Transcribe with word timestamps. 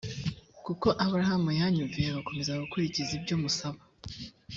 kuko 0.65 0.87
aburahamu 1.03 1.49
yanyumviye 1.59 2.07
agakomeza 2.09 2.61
gukurikiza 2.63 3.11
ibyo 3.19 3.35
musaba 3.41 3.79